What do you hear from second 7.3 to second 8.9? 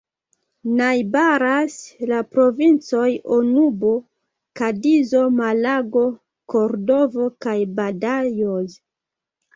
kaj Badajoz.